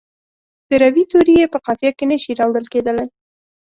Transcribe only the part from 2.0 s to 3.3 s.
نه شي راوړل کیدلای.